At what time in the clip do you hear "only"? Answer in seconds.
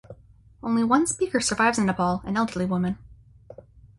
0.63-0.83